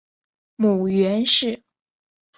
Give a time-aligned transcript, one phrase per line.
[0.55, 1.61] 母袁氏。